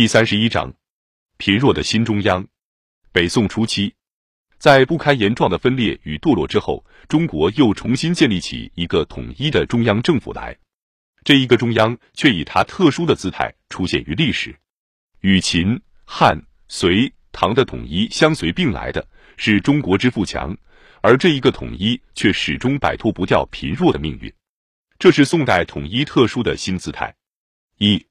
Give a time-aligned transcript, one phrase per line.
[0.00, 0.72] 第三十一章，
[1.36, 2.42] 贫弱的新中央。
[3.12, 3.94] 北宋初期，
[4.56, 10.56] 在不堪言状的分裂与堕落之后，中国又重新建立起一个统一的中央政府来。
[11.22, 14.58] 这一个中央却以它特殊的姿态出现于历史，
[15.20, 19.06] 与秦、汉、隋、唐的统一相随并来的
[19.36, 20.56] 是中国之富强，
[21.02, 24.32] 而这一个统一却始终摆脱不掉贫弱的命运。
[24.98, 27.14] 这是宋代统一特殊的新姿态。
[27.76, 28.06] 一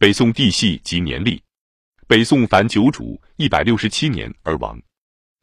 [0.00, 1.42] 北宋帝系及年历，
[2.06, 4.80] 北宋凡九主一百六十七年而亡。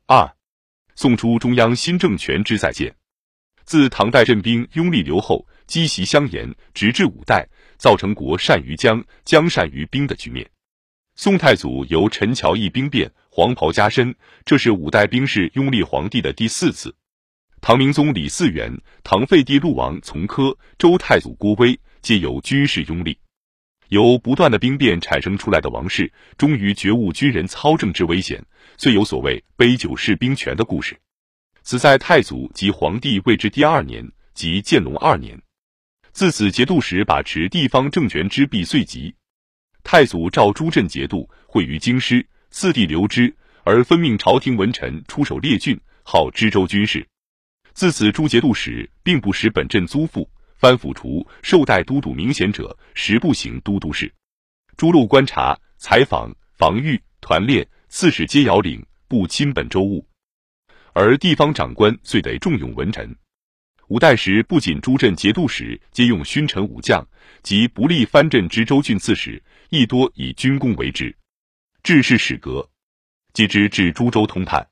[0.08, 0.34] 二，
[0.96, 2.96] 宋初中央新政权之再建。
[3.66, 7.46] 自唐代镇兵拥立刘后，积习相沿，直至五代，
[7.78, 10.50] 造成国善于将，将善于兵的局面。
[11.18, 14.16] 宋太祖由陈桥驿兵变，黄袍加身，
[14.46, 16.96] 这是五代兵士拥立皇帝的第四次。
[17.60, 23.18] 唐明宗李嗣源、唐废帝陆王从珂、周太祖郭威，皆由军事拥立。
[23.90, 28.44] 由不断的兵变产生出来的王室，终于觉悟军人操政之危险，
[28.78, 30.98] 遂有所谓“杯酒释兵权”的故事。
[31.64, 35.42] 此在太祖及皇帝位之第二年，即建隆二年。
[36.12, 39.16] 自此节度使把持地方政权之弊遂极。
[39.84, 47.08] 太祖召诸镇节度会于京师，次第留之，而分命朝廷文臣出守列郡，号知州军事。
[47.74, 50.30] 自此诸节度使并不使本镇租赋。
[50.66, 54.12] 藩府除受代都督明显者，实不行都督事。
[54.76, 60.04] 诸路观察、采访、防御、团练，刺史皆遥领，不亲本州务。
[60.94, 63.16] 而地方长官遂得重用文臣。
[63.90, 67.08] 五代时，不仅诸镇节度使皆用勋臣武将，
[67.44, 71.16] 及不立藩镇之州郡刺史，亦多以军功为之。
[71.84, 72.68] 制事史阁，
[73.34, 74.68] 即之至诸州通判。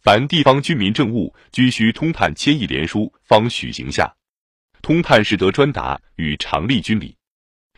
[0.00, 4.14] 凡地方军民政务，均须通判千亿连书，方许行下。
[4.84, 7.16] 通判士得专达与常立军礼，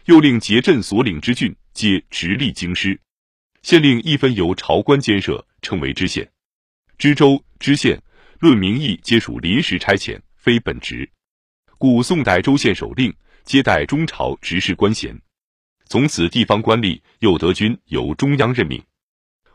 [0.07, 3.01] 又令节镇所领之郡皆直隶京师。
[3.63, 6.29] 县令一分由朝官监设，称为知县。
[6.99, 7.97] 知州、知县
[8.41, 11.09] 论名义皆属临时差遣，非本职。
[11.79, 13.15] 故宋代州县首令
[13.45, 15.17] 皆代中朝执事官衔。
[15.85, 18.83] 从此地方官吏又得军由中央任命。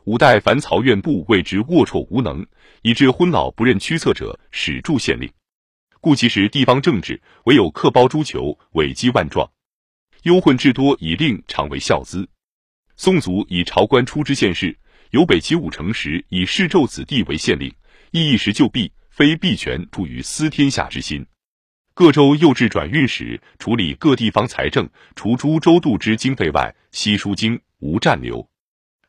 [0.06, 2.48] 五代凡曹院部谓之龌龊无能，
[2.82, 5.30] 以致昏老不认驱策者，始助县令。
[6.02, 9.48] 故其实地方政治唯有克包诸囚，伪积万状，
[10.24, 12.28] 忧混至多，以令常为孝资。
[12.98, 14.76] 宋祖以朝官出知县事，
[15.12, 17.72] 由北齐武成时以世胄子弟为县令，
[18.10, 21.24] 亦一时就弊，非弊权出于思天下之心。
[21.94, 28.50] 各州又置转运使，处理各地方财政，除诸州度之经费外，悉输京，无占留。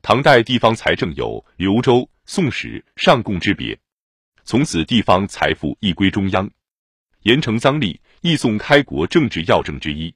[0.03, 3.79] 唐代地方财政有刘州、宋史、上贡之别，
[4.45, 6.51] 从此地方财富亦归中央。
[7.23, 10.15] 严惩赃吏，亦宋开国政治要政之一。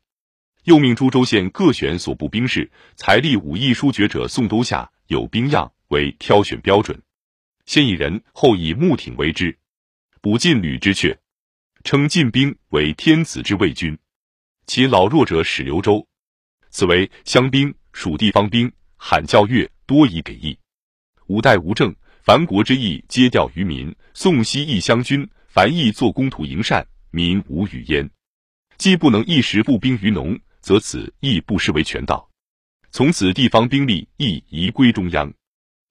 [0.65, 7.01] 又命诸州县各选所部兵士，财力武艺殊绝者送都下，有兵样为挑选标准。
[7.67, 9.57] 先以人，后以木挺为之。
[10.21, 11.17] 补进吕之阙，
[11.85, 13.97] 称进兵为天子之卫军。
[14.67, 16.05] 其老弱者使刘州，
[16.71, 20.59] 此为乡兵，属地方兵，喊教阅，多以给役。
[21.29, 21.95] 五代无政，
[22.25, 23.95] 凡国之役皆调于民。
[24.15, 26.85] 宋西义乡军，凡役做公土营善。
[27.17, 28.11] 民无语焉，
[28.77, 32.29] 既不能一时步兵于农，则此亦不失为权道。
[32.91, 35.33] 从此地方兵力亦移归中央，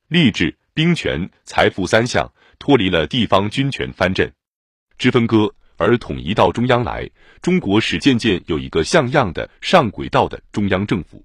[0.08, 4.32] 吏治、兵权、财富三项脱离了地方军权藩镇
[5.00, 7.10] 之分割，而统一到中央来。
[7.42, 11.25] 中国始渐渐有一个像样的上轨道的中央政府。